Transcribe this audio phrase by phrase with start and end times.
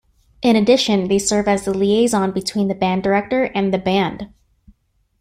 [0.41, 4.33] In addition, they serve as the liaison between the band director and the band.